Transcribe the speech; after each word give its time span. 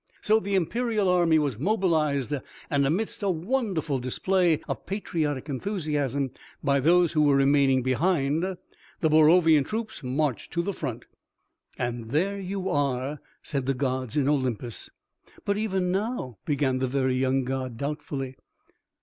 So 0.21 0.39
the 0.39 0.55
Imperial 0.55 1.07
Army 1.07 1.37
was 1.37 1.59
mobilized 1.59 2.33
and, 2.71 2.87
amidst 2.87 3.21
a 3.21 3.29
wonderful 3.29 3.99
display 3.99 4.59
of 4.67 4.87
patriotic 4.87 5.47
enthusiasm 5.47 6.31
by 6.63 6.79
those 6.79 7.11
who 7.11 7.21
were 7.21 7.35
remaining 7.35 7.83
behind, 7.83 8.41
the 8.41 9.09
Borovian 9.11 9.63
troops 9.63 10.01
marched 10.01 10.51
to 10.53 10.63
the 10.63 10.73
front.... 10.73 11.05
_("And 11.77 12.09
there 12.09 12.39
you 12.39 12.67
are," 12.67 13.19
said 13.43 13.67
the 13.67 13.75
gods 13.75 14.17
in 14.17 14.27
Olympus. 14.27 14.89
"But 15.45 15.57
even 15.57 15.91
now" 15.91 16.35
began 16.47 16.79
the 16.79 16.87
very 16.87 17.13
young 17.13 17.43
god 17.43 17.77
doubtfully. 17.77 18.37